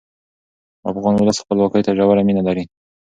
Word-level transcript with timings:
افغان 0.91 1.13
ولس 1.17 1.37
خپلواکۍ 1.43 1.81
ته 1.85 1.91
ژوره 1.97 2.21
مینه 2.27 2.43
لري. 2.47 2.63